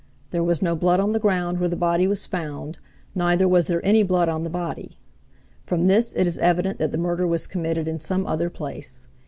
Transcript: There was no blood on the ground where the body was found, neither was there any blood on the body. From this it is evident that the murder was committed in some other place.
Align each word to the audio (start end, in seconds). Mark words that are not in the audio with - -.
There 0.31 0.43
was 0.43 0.63
no 0.63 0.75
blood 0.75 0.99
on 0.99 1.11
the 1.13 1.19
ground 1.19 1.59
where 1.59 1.69
the 1.69 1.75
body 1.75 2.07
was 2.07 2.25
found, 2.25 2.79
neither 3.13 3.47
was 3.47 3.67
there 3.67 3.85
any 3.85 4.01
blood 4.01 4.29
on 4.29 4.41
the 4.41 4.49
body. 4.49 4.93
From 5.61 5.85
this 5.85 6.15
it 6.15 6.25
is 6.25 6.39
evident 6.39 6.79
that 6.79 6.91
the 6.91 6.97
murder 6.97 7.27
was 7.27 7.45
committed 7.45 7.87
in 7.87 7.99
some 7.99 8.25
other 8.25 8.49
place. 8.49 9.05